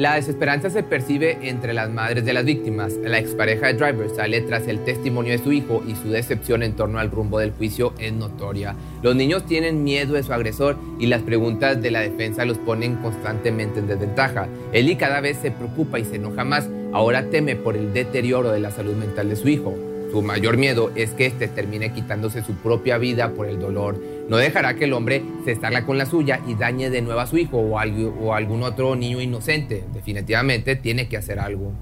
La 0.00 0.14
desesperanza 0.14 0.71
se 0.71 0.83
percibe 0.83 1.37
entre 1.42 1.75
las 1.75 1.90
madres 1.90 2.25
de 2.25 2.33
las 2.33 2.47
víctimas. 2.47 2.95
La 3.02 3.19
expareja 3.19 3.66
de 3.66 3.75
Driver 3.75 4.09
sale 4.09 4.40
tras 4.40 4.66
el 4.66 4.83
testimonio 4.83 5.33
de 5.33 5.45
su 5.45 5.52
hijo 5.52 5.83
y 5.87 5.95
su 5.95 6.09
decepción 6.09 6.62
en 6.62 6.73
torno 6.73 6.99
al 6.99 7.11
rumbo 7.11 7.38
del 7.38 7.50
juicio 7.50 7.92
es 7.99 8.11
notoria. 8.11 8.75
Los 9.02 9.14
niños 9.14 9.45
tienen 9.45 9.85
miedo 9.85 10.14
de 10.14 10.23
su 10.23 10.33
agresor 10.33 10.78
y 10.99 11.04
las 11.04 11.21
preguntas 11.21 11.83
de 11.83 11.90
la 11.90 12.00
defensa 12.00 12.47
los 12.47 12.57
ponen 12.57 12.97
constantemente 12.97 13.80
en 13.80 13.88
desventaja. 13.88 14.49
Eli 14.73 14.97
cada 14.97 15.21
vez 15.21 15.37
se 15.37 15.50
preocupa 15.50 15.99
y 15.99 16.07
se 16.07 16.16
enoja 16.16 16.45
más. 16.45 16.66
Ahora 16.95 17.28
teme 17.28 17.54
por 17.54 17.76
el 17.76 17.92
deterioro 17.92 18.52
de 18.52 18.61
la 18.61 18.71
salud 18.71 18.95
mental 18.95 19.28
de 19.28 19.37
su 19.37 19.50
hijo. 19.50 19.89
Su 20.11 20.23
mayor 20.23 20.57
miedo 20.57 20.90
es 20.97 21.11
que 21.11 21.26
éste 21.26 21.47
termine 21.47 21.93
quitándose 21.93 22.43
su 22.43 22.55
propia 22.55 22.99
vida 22.99 23.33
por 23.33 23.47
el 23.47 23.61
dolor. 23.61 24.02
No 24.29 24.38
dejará 24.38 24.75
que 24.75 24.87
el 24.87 24.93
hombre 24.93 25.23
se 25.45 25.52
estarla 25.52 25.87
con 25.87 25.99
la 25.99 26.07
suya 26.07 26.40
y 26.49 26.55
dañe 26.55 26.90
de 26.90 27.00
nuevo 27.00 27.21
a 27.21 27.26
su 27.26 27.38
hijo 27.38 27.59
o, 27.59 27.76
o 27.76 28.35
algún 28.35 28.62
otro 28.62 28.97
niño 28.97 29.21
inocente. 29.21 29.85
Definitivamente 29.95 30.75
tiene 30.75 31.09
que 31.09 31.17
hacer 31.17 31.38
algo. 31.38 31.73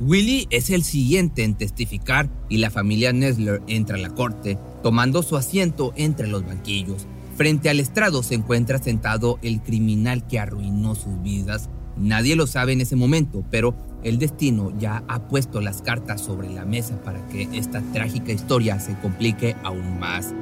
Willy 0.00 0.46
es 0.50 0.70
el 0.70 0.84
siguiente 0.84 1.42
en 1.42 1.56
testificar 1.56 2.28
y 2.48 2.58
la 2.58 2.70
familia 2.70 3.12
Nesler 3.12 3.62
entra 3.66 3.96
a 3.96 4.00
la 4.00 4.10
corte, 4.10 4.56
tomando 4.84 5.24
su 5.24 5.36
asiento 5.36 5.92
entre 5.96 6.28
los 6.28 6.46
banquillos. 6.46 7.06
Frente 7.36 7.68
al 7.68 7.80
estrado 7.80 8.22
se 8.22 8.34
encuentra 8.34 8.78
sentado 8.78 9.40
el 9.42 9.60
criminal 9.60 10.24
que 10.26 10.38
arruinó 10.38 10.94
sus 10.94 11.20
vidas. 11.22 11.68
Nadie 11.96 12.36
lo 12.36 12.46
sabe 12.46 12.74
en 12.74 12.80
ese 12.80 12.94
momento, 12.94 13.44
pero 13.50 13.74
el 14.02 14.18
destino 14.18 14.72
ya 14.78 15.02
ha 15.08 15.20
puesto 15.20 15.60
las 15.60 15.82
cartas 15.82 16.20
sobre 16.20 16.50
la 16.50 16.64
mesa 16.64 17.00
para 17.02 17.26
que 17.28 17.48
esta 17.52 17.82
trágica 17.92 18.32
historia 18.32 18.78
se 18.80 18.96
complique 18.98 19.56
aún 19.64 19.98
más. 19.98 20.32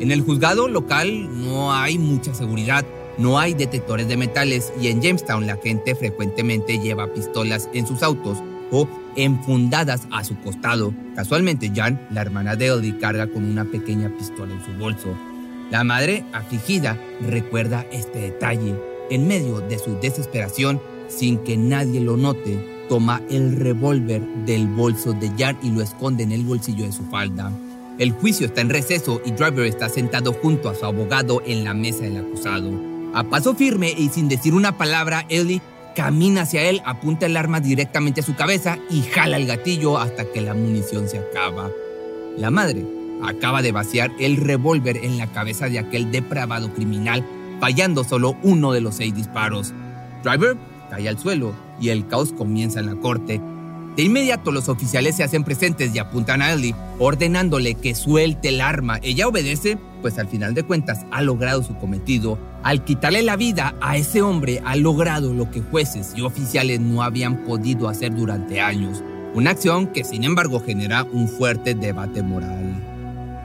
En 0.00 0.12
el 0.12 0.22
juzgado 0.22 0.68
local 0.68 1.28
no 1.44 1.72
hay 1.72 1.98
mucha 1.98 2.34
seguridad, 2.34 2.84
no 3.18 3.38
hay 3.38 3.54
detectores 3.54 4.08
de 4.08 4.16
metales 4.16 4.72
y 4.80 4.88
en 4.88 5.02
Jamestown 5.02 5.46
la 5.46 5.56
gente 5.56 5.94
frecuentemente 5.94 6.78
lleva 6.78 7.12
pistolas 7.12 7.68
en 7.74 7.86
sus 7.86 8.02
autos 8.02 8.38
o 8.70 8.88
enfundadas 9.16 10.06
a 10.12 10.22
su 10.22 10.38
costado. 10.40 10.94
Casualmente 11.16 11.72
Jan, 11.74 12.06
la 12.10 12.20
hermana 12.20 12.54
de 12.54 12.68
Ellie, 12.68 12.98
carga 12.98 13.26
con 13.26 13.44
una 13.44 13.64
pequeña 13.64 14.08
pistola 14.16 14.54
en 14.54 14.64
su 14.64 14.72
bolso. 14.78 15.16
La 15.70 15.84
madre, 15.84 16.24
afligida, 16.32 16.96
recuerda 17.20 17.84
este 17.90 18.20
detalle. 18.20 18.74
En 19.10 19.26
medio 19.26 19.60
de 19.60 19.78
su 19.78 19.98
desesperación, 20.00 20.80
sin 21.08 21.38
que 21.38 21.56
nadie 21.56 22.00
lo 22.00 22.16
note, 22.16 22.77
toma 22.88 23.20
el 23.30 23.56
revólver 23.56 24.22
del 24.46 24.66
bolso 24.66 25.12
de 25.12 25.30
Jan 25.38 25.58
y 25.62 25.70
lo 25.70 25.82
esconde 25.82 26.22
en 26.22 26.32
el 26.32 26.42
bolsillo 26.42 26.84
de 26.84 26.92
su 26.92 27.04
falda. 27.04 27.52
El 27.98 28.12
juicio 28.12 28.46
está 28.46 28.60
en 28.60 28.70
receso 28.70 29.20
y 29.24 29.32
Driver 29.32 29.66
está 29.66 29.88
sentado 29.88 30.32
junto 30.32 30.68
a 30.68 30.74
su 30.74 30.84
abogado 30.84 31.42
en 31.44 31.64
la 31.64 31.74
mesa 31.74 32.02
del 32.02 32.18
acusado. 32.18 32.70
A 33.14 33.24
paso 33.24 33.54
firme 33.54 33.92
y 33.96 34.08
sin 34.08 34.28
decir 34.28 34.54
una 34.54 34.78
palabra, 34.78 35.26
Ellie 35.28 35.60
camina 35.96 36.42
hacia 36.42 36.62
él, 36.62 36.80
apunta 36.84 37.26
el 37.26 37.36
arma 37.36 37.60
directamente 37.60 38.20
a 38.20 38.24
su 38.24 38.36
cabeza 38.36 38.78
y 38.88 39.02
jala 39.02 39.36
el 39.36 39.46
gatillo 39.46 39.98
hasta 39.98 40.24
que 40.24 40.40
la 40.40 40.54
munición 40.54 41.08
se 41.08 41.18
acaba. 41.18 41.70
La 42.36 42.50
madre 42.50 42.86
acaba 43.22 43.62
de 43.62 43.72
vaciar 43.72 44.12
el 44.20 44.36
revólver 44.36 44.98
en 44.98 45.18
la 45.18 45.26
cabeza 45.26 45.68
de 45.68 45.80
aquel 45.80 46.12
depravado 46.12 46.72
criminal, 46.72 47.26
fallando 47.58 48.04
solo 48.04 48.36
uno 48.42 48.72
de 48.72 48.80
los 48.80 48.94
seis 48.94 49.14
disparos. 49.14 49.72
Driver 50.22 50.56
cae 50.88 51.08
al 51.08 51.18
suelo 51.18 51.67
y 51.80 51.90
el 51.90 52.06
caos 52.06 52.32
comienza 52.32 52.80
en 52.80 52.86
la 52.86 52.96
corte. 52.96 53.40
De 53.98 54.04
inmediato 54.04 54.52
los 54.52 54.68
oficiales 54.68 55.16
se 55.16 55.24
hacen 55.24 55.42
presentes 55.42 55.92
y 55.92 55.98
apuntan 55.98 56.40
a 56.40 56.52
Ellie, 56.52 56.74
ordenándole 57.00 57.74
que 57.74 57.96
suelte 57.96 58.50
el 58.50 58.60
arma. 58.60 59.00
Ella 59.02 59.26
obedece, 59.26 59.76
pues 60.02 60.20
al 60.20 60.28
final 60.28 60.54
de 60.54 60.62
cuentas 60.62 61.04
ha 61.10 61.20
logrado 61.20 61.64
su 61.64 61.76
cometido. 61.78 62.38
Al 62.62 62.84
quitarle 62.84 63.22
la 63.22 63.34
vida 63.34 63.74
a 63.80 63.96
ese 63.96 64.22
hombre 64.22 64.62
ha 64.64 64.76
logrado 64.76 65.34
lo 65.34 65.50
que 65.50 65.62
jueces 65.62 66.12
y 66.14 66.22
oficiales 66.22 66.78
no 66.78 67.02
habían 67.02 67.44
podido 67.44 67.88
hacer 67.88 68.14
durante 68.14 68.60
años. 68.60 69.02
Una 69.34 69.50
acción 69.50 69.88
que 69.88 70.04
sin 70.04 70.22
embargo 70.22 70.60
genera 70.60 71.02
un 71.02 71.28
fuerte 71.28 71.74
debate 71.74 72.22
moral. 72.22 72.87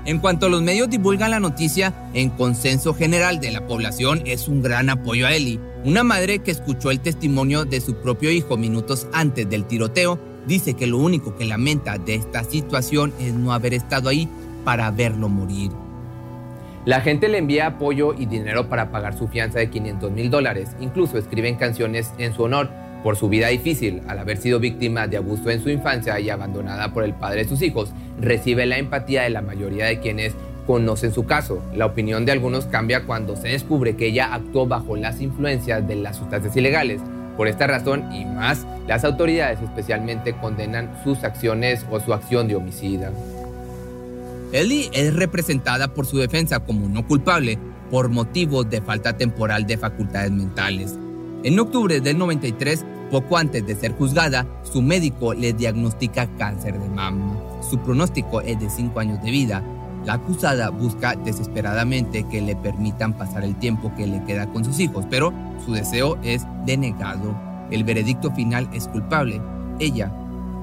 En 0.05 0.19
cuanto 0.19 0.49
los 0.49 0.61
medios 0.61 0.89
divulgan 0.89 1.31
la 1.31 1.39
noticia, 1.39 1.93
en 2.13 2.29
consenso 2.29 2.93
general 2.93 3.39
de 3.39 3.51
la 3.51 3.65
población 3.65 4.21
es 4.25 4.49
un 4.49 4.61
gran 4.61 4.89
apoyo 4.89 5.25
a 5.25 5.33
Ellie. 5.33 5.61
Una 5.85 6.03
madre 6.03 6.39
que 6.39 6.51
escuchó 6.51 6.91
el 6.91 6.99
testimonio 6.99 7.63
de 7.63 7.79
su 7.79 7.95
propio 7.95 8.29
hijo 8.29 8.57
minutos 8.57 9.07
antes 9.13 9.49
del 9.49 9.63
tiroteo 9.63 10.19
dice 10.45 10.73
que 10.73 10.87
lo 10.87 10.97
único 10.97 11.37
que 11.37 11.45
lamenta 11.45 11.97
de 11.97 12.15
esta 12.15 12.43
situación 12.43 13.13
es 13.17 13.33
no 13.33 13.53
haber 13.53 13.73
estado 13.73 14.09
ahí 14.09 14.27
para 14.65 14.91
verlo 14.91 15.29
morir. 15.29 15.71
La 16.83 16.99
gente 16.99 17.29
le 17.29 17.37
envía 17.37 17.67
apoyo 17.67 18.13
y 18.13 18.25
dinero 18.25 18.67
para 18.67 18.91
pagar 18.91 19.17
su 19.17 19.29
fianza 19.29 19.59
de 19.59 19.69
500 19.69 20.11
mil 20.11 20.29
dólares. 20.29 20.71
Incluso 20.81 21.17
escriben 21.17 21.55
canciones 21.55 22.11
en 22.17 22.33
su 22.33 22.43
honor 22.43 22.69
por 23.03 23.15
su 23.15 23.29
vida 23.29 23.47
difícil, 23.47 24.01
al 24.07 24.19
haber 24.19 24.37
sido 24.37 24.59
víctima 24.59 25.07
de 25.07 25.17
abuso 25.17 25.49
en 25.49 25.61
su 25.61 25.69
infancia 25.69 26.19
y 26.19 26.29
abandonada 26.29 26.93
por 26.93 27.05
el 27.05 27.13
padre 27.13 27.43
de 27.43 27.49
sus 27.49 27.61
hijos, 27.61 27.93
recibe 28.23 28.65
la 28.65 28.77
empatía 28.77 29.23
de 29.23 29.29
la 29.29 29.41
mayoría 29.41 29.85
de 29.85 29.99
quienes 29.99 30.33
conocen 30.65 31.13
su 31.13 31.25
caso. 31.25 31.61
La 31.73 31.85
opinión 31.85 32.25
de 32.25 32.31
algunos 32.31 32.65
cambia 32.65 33.05
cuando 33.05 33.35
se 33.35 33.49
descubre 33.49 33.95
que 33.95 34.07
ella 34.07 34.33
actuó 34.33 34.65
bajo 34.65 34.95
las 34.95 35.21
influencias 35.21 35.87
de 35.87 35.95
las 35.95 36.17
sustancias 36.17 36.55
ilegales. 36.55 37.01
Por 37.37 37.47
esta 37.47 37.67
razón 37.67 38.11
y 38.13 38.25
más, 38.25 38.65
las 38.87 39.03
autoridades 39.03 39.61
especialmente 39.61 40.33
condenan 40.33 40.91
sus 41.03 41.23
acciones 41.23 41.85
o 41.91 41.99
su 41.99 42.13
acción 42.13 42.47
de 42.47 42.55
homicida. 42.55 43.11
Ellie 44.51 44.89
es 44.93 45.15
representada 45.15 45.87
por 45.93 46.05
su 46.05 46.19
defensa 46.19 46.59
como 46.59 46.87
no 46.87 47.07
culpable 47.07 47.57
por 47.89 48.09
motivos 48.09 48.69
de 48.69 48.81
falta 48.81 49.17
temporal 49.17 49.65
de 49.65 49.77
facultades 49.77 50.31
mentales. 50.31 50.97
En 51.43 51.59
octubre 51.59 51.99
del 51.99 52.17
93, 52.17 52.85
poco 53.13 53.37
antes 53.37 53.63
de 53.67 53.75
ser 53.75 53.95
juzgada, 53.95 54.43
su 54.63 54.81
médico 54.81 55.35
le 55.35 55.53
diagnostica 55.53 56.25
cáncer 56.39 56.79
de 56.79 56.89
mama. 56.89 57.37
Su 57.61 57.77
pronóstico 57.77 58.41
es 58.41 58.59
de 58.59 58.71
5 58.71 58.99
años 58.99 59.21
de 59.21 59.29
vida. 59.29 59.63
La 60.03 60.13
acusada 60.13 60.71
busca 60.71 61.13
desesperadamente 61.15 62.23
que 62.23 62.41
le 62.41 62.55
permitan 62.55 63.13
pasar 63.13 63.43
el 63.43 63.55
tiempo 63.59 63.93
que 63.95 64.07
le 64.07 64.23
queda 64.23 64.47
con 64.47 64.65
sus 64.65 64.79
hijos, 64.79 65.05
pero 65.11 65.31
su 65.63 65.73
deseo 65.73 66.17
es 66.23 66.43
denegado. 66.65 67.39
El 67.69 67.83
veredicto 67.83 68.31
final 68.31 68.67
es 68.73 68.87
culpable. 68.87 69.39
Ella 69.77 70.11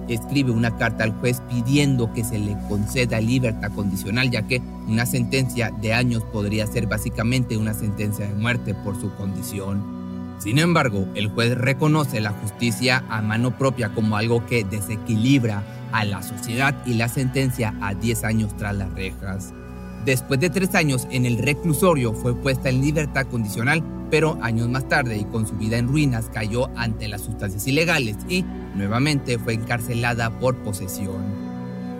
escribe 0.08 0.50
una 0.50 0.76
carta 0.76 1.04
al 1.04 1.12
juez 1.20 1.40
pidiendo 1.48 2.12
que 2.12 2.24
se 2.24 2.40
le 2.40 2.56
conceda 2.68 3.20
libertad 3.20 3.70
condicional, 3.70 4.28
ya 4.28 4.42
que 4.42 4.60
una 4.88 5.06
sentencia 5.06 5.70
de 5.80 5.94
años 5.94 6.24
podría 6.32 6.66
ser 6.66 6.88
básicamente 6.88 7.56
una 7.56 7.74
sentencia 7.74 8.26
de 8.26 8.34
muerte 8.34 8.74
por 8.74 9.00
su 9.00 9.14
condición. 9.14 9.99
Sin 10.40 10.58
embargo, 10.58 11.06
el 11.14 11.28
juez 11.28 11.56
reconoce 11.56 12.18
la 12.20 12.30
justicia 12.30 13.04
a 13.10 13.20
mano 13.20 13.58
propia 13.58 13.90
como 13.90 14.16
algo 14.16 14.46
que 14.46 14.64
desequilibra 14.64 15.62
a 15.92 16.06
la 16.06 16.22
sociedad 16.22 16.74
y 16.86 16.94
la 16.94 17.08
sentencia 17.08 17.74
a 17.82 17.92
10 17.92 18.24
años 18.24 18.56
tras 18.56 18.74
las 18.74 18.90
rejas. 18.94 19.52
Después 20.06 20.40
de 20.40 20.48
tres 20.48 20.74
años 20.74 21.06
en 21.10 21.26
el 21.26 21.36
reclusorio 21.36 22.14
fue 22.14 22.34
puesta 22.34 22.70
en 22.70 22.80
libertad 22.80 23.26
condicional, 23.26 23.82
pero 24.10 24.38
años 24.40 24.66
más 24.70 24.88
tarde 24.88 25.18
y 25.18 25.24
con 25.24 25.46
su 25.46 25.56
vida 25.56 25.76
en 25.76 25.88
ruinas 25.88 26.30
cayó 26.32 26.70
ante 26.74 27.06
las 27.06 27.20
sustancias 27.20 27.66
ilegales 27.66 28.16
y 28.26 28.42
nuevamente 28.74 29.38
fue 29.38 29.52
encarcelada 29.52 30.30
por 30.38 30.56
posesión. 30.56 31.22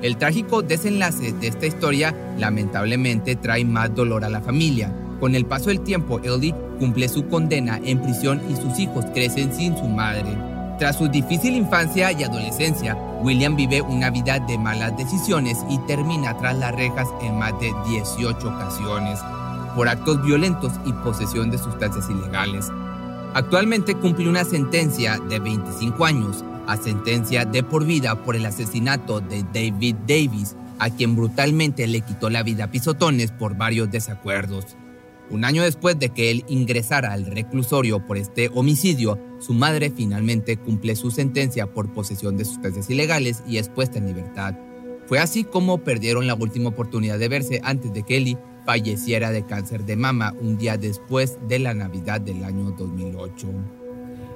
El 0.00 0.16
trágico 0.16 0.62
desenlace 0.62 1.32
de 1.32 1.48
esta 1.48 1.66
historia 1.66 2.14
lamentablemente 2.38 3.36
trae 3.36 3.66
más 3.66 3.94
dolor 3.94 4.24
a 4.24 4.30
la 4.30 4.40
familia. 4.40 4.90
Con 5.20 5.34
el 5.34 5.44
paso 5.44 5.66
del 5.66 5.82
tiempo, 5.82 6.18
Ellie 6.20 6.54
cumple 6.78 7.06
su 7.08 7.28
condena 7.28 7.78
en 7.84 8.00
prisión 8.00 8.40
y 8.50 8.56
sus 8.56 8.78
hijos 8.78 9.04
crecen 9.12 9.52
sin 9.52 9.76
su 9.76 9.84
madre. 9.84 10.34
Tras 10.78 10.96
su 10.96 11.08
difícil 11.08 11.54
infancia 11.54 12.10
y 12.10 12.24
adolescencia, 12.24 12.96
William 13.22 13.54
vive 13.54 13.82
una 13.82 14.08
vida 14.08 14.38
de 14.38 14.56
malas 14.56 14.96
decisiones 14.96 15.58
y 15.68 15.78
termina 15.86 16.38
tras 16.38 16.56
las 16.56 16.74
rejas 16.74 17.06
en 17.22 17.38
más 17.38 17.52
de 17.60 17.70
18 17.86 18.48
ocasiones 18.48 19.20
por 19.76 19.88
actos 19.88 20.24
violentos 20.24 20.72
y 20.86 20.92
posesión 21.04 21.50
de 21.50 21.58
sustancias 21.58 22.08
ilegales. 22.08 22.72
Actualmente 23.34 23.94
cumple 23.94 24.28
una 24.28 24.44
sentencia 24.44 25.18
de 25.28 25.38
25 25.38 26.04
años 26.04 26.42
a 26.66 26.78
sentencia 26.78 27.44
de 27.44 27.62
por 27.62 27.84
vida 27.84 28.14
por 28.24 28.36
el 28.36 28.46
asesinato 28.46 29.20
de 29.20 29.44
David 29.52 29.96
Davis, 30.06 30.56
a 30.78 30.88
quien 30.88 31.14
brutalmente 31.14 31.86
le 31.86 32.00
quitó 32.00 32.30
la 32.30 32.42
vida 32.42 32.64
a 32.64 32.70
pisotones 32.70 33.32
por 33.32 33.54
varios 33.54 33.90
desacuerdos. 33.90 34.78
Un 35.30 35.44
año 35.44 35.62
después 35.62 35.98
de 35.98 36.08
que 36.08 36.30
él 36.30 36.44
ingresara 36.48 37.12
al 37.12 37.24
reclusorio 37.24 38.04
por 38.04 38.16
este 38.16 38.50
homicidio, 38.52 39.18
su 39.38 39.54
madre 39.54 39.92
finalmente 39.94 40.56
cumple 40.56 40.96
su 40.96 41.10
sentencia 41.10 41.72
por 41.72 41.92
posesión 41.92 42.36
de 42.36 42.44
sustancias 42.44 42.90
ilegales 42.90 43.42
y 43.46 43.58
es 43.58 43.68
puesta 43.68 43.98
en 43.98 44.06
libertad. 44.06 44.56
Fue 45.06 45.18
así 45.18 45.44
como 45.44 45.78
perdieron 45.78 46.26
la 46.26 46.34
última 46.34 46.70
oportunidad 46.70 47.18
de 47.18 47.28
verse 47.28 47.60
antes 47.62 47.92
de 47.92 48.02
que 48.02 48.16
Ellie 48.16 48.38
falleciera 48.66 49.30
de 49.30 49.46
cáncer 49.46 49.84
de 49.84 49.96
mama 49.96 50.34
un 50.40 50.58
día 50.58 50.76
después 50.76 51.38
de 51.48 51.58
la 51.58 51.74
Navidad 51.74 52.20
del 52.20 52.44
año 52.44 52.72
2008. 52.72 53.48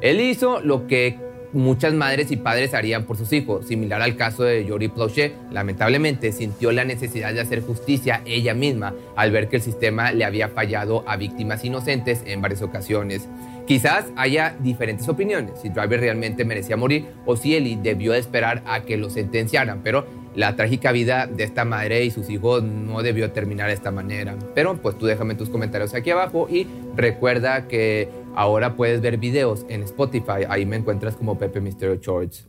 Él 0.00 0.20
hizo 0.20 0.60
lo 0.60 0.86
que 0.86 1.18
muchas 1.54 1.94
madres 1.94 2.30
y 2.30 2.37
padres 2.37 2.75
harían 2.75 3.04
por 3.04 3.16
sus 3.16 3.32
hijos, 3.32 3.66
similar 3.66 4.02
al 4.02 4.16
caso 4.16 4.42
de 4.42 4.64
Yori 4.64 4.88
Plauchet. 4.88 5.34
Lamentablemente 5.50 6.32
sintió 6.32 6.73
la 6.73 6.84
necesidad 6.84 7.32
de 7.32 7.40
hacer 7.40 7.62
justicia 7.62 8.23
ella 8.26 8.54
misma 8.54 8.92
al 9.16 9.30
ver 9.30 9.49
que 9.49 9.56
el 9.56 9.62
sistema 9.62 10.12
le 10.12 10.25
había 10.25 10.49
fallado 10.49 11.04
a 11.06 11.16
víctimas 11.16 11.64
inocentes 11.64 12.23
en 12.26 12.42
varias 12.42 12.62
ocasiones. 12.62 13.28
Quizás 13.66 14.06
haya 14.16 14.56
diferentes 14.61 15.08
opiniones, 15.08 15.61
si 15.62 15.70
Driver 15.70 16.00
realmente 16.00 16.44
merecía 16.44 16.76
morir 16.76 17.06
o 17.25 17.37
si 17.37 17.54
Ellie 17.56 17.78
debió 17.80 18.12
esperar 18.12 18.62
a 18.66 18.82
que 18.82 18.99
lo 18.99 19.08
sentenciaran, 19.08 19.80
pero 19.82 20.04
la 20.34 20.56
trágica 20.56 20.92
vida 20.92 21.26
de 21.26 21.44
esta 21.44 21.64
madre 21.64 22.04
y 22.04 22.11
sus 22.11 22.28
hijos 22.28 22.62
no 22.62 23.02
debió 23.02 23.30
terminar 23.30 23.68
de 23.68 23.75
esta 23.75 23.90
manera. 23.90 24.37
Pero 24.54 24.76
pues 24.76 24.99
tú 24.99 25.06
déjame 25.06 25.34
tus 25.34 25.49
comentarios 25.49 25.94
aquí 25.94 26.11
abajo 26.11 26.49
y 26.50 26.66
recuerda 26.96 27.68
que 27.68 28.08
ahora 28.35 28.76
puedes 28.76 29.00
ver 29.00 29.19
videos 29.19 29.64
en 29.69 29.83
Spotify, 29.83 30.45
ahí 30.49 30.67
me 30.67 30.76
encuentras 30.76 31.17
como 31.17 31.38
Pepe 31.38 31.61
Misterio 31.61 31.97
Shorts. 31.97 32.49